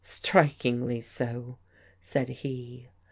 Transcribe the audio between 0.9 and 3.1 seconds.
so," said he.